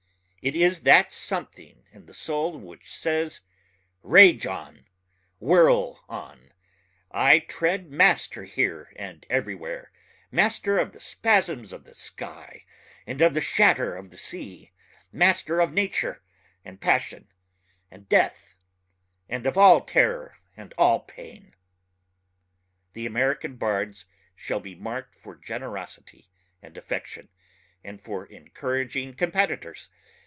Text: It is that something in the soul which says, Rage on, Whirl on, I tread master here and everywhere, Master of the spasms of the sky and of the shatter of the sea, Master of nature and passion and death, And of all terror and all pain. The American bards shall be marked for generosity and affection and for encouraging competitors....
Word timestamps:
It 0.43 0.55
is 0.55 0.79
that 0.81 1.11
something 1.11 1.85
in 1.91 2.07
the 2.07 2.15
soul 2.15 2.57
which 2.57 2.91
says, 2.91 3.41
Rage 4.01 4.47
on, 4.47 4.87
Whirl 5.39 6.03
on, 6.09 6.51
I 7.11 7.37
tread 7.37 7.91
master 7.91 8.45
here 8.45 8.91
and 8.95 9.23
everywhere, 9.29 9.91
Master 10.31 10.79
of 10.79 10.93
the 10.93 10.99
spasms 10.99 11.71
of 11.71 11.83
the 11.83 11.93
sky 11.93 12.65
and 13.05 13.21
of 13.21 13.35
the 13.35 13.39
shatter 13.39 13.95
of 13.95 14.09
the 14.09 14.17
sea, 14.17 14.71
Master 15.11 15.59
of 15.59 15.73
nature 15.75 16.23
and 16.65 16.81
passion 16.81 17.27
and 17.91 18.09
death, 18.09 18.55
And 19.29 19.45
of 19.45 19.59
all 19.59 19.81
terror 19.81 20.37
and 20.57 20.73
all 20.75 21.01
pain. 21.01 21.53
The 22.93 23.05
American 23.05 23.57
bards 23.57 24.07
shall 24.33 24.59
be 24.59 24.73
marked 24.73 25.13
for 25.13 25.35
generosity 25.35 26.31
and 26.63 26.75
affection 26.79 27.29
and 27.83 28.01
for 28.01 28.25
encouraging 28.25 29.13
competitors.... 29.13 29.91